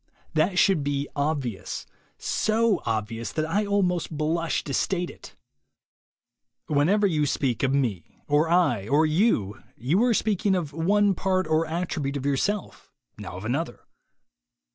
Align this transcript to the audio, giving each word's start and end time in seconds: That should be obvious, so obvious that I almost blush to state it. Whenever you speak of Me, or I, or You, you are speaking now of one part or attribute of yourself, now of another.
That 0.33 0.57
should 0.57 0.83
be 0.83 1.07
obvious, 1.15 1.85
so 2.17 2.81
obvious 2.87 3.31
that 3.33 3.45
I 3.47 3.67
almost 3.67 4.09
blush 4.17 4.63
to 4.63 4.73
state 4.73 5.11
it. 5.11 5.35
Whenever 6.65 7.05
you 7.05 7.27
speak 7.27 7.61
of 7.61 7.71
Me, 7.71 8.17
or 8.27 8.49
I, 8.49 8.87
or 8.87 9.05
You, 9.05 9.61
you 9.77 10.03
are 10.03 10.15
speaking 10.15 10.53
now 10.53 10.59
of 10.61 10.73
one 10.73 11.13
part 11.13 11.45
or 11.45 11.67
attribute 11.67 12.17
of 12.17 12.25
yourself, 12.25 12.91
now 13.19 13.37
of 13.37 13.45
another. 13.45 13.81